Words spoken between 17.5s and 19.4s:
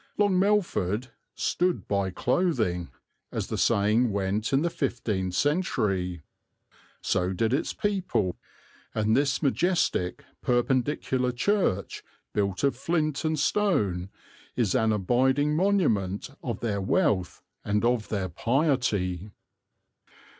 and of their piety.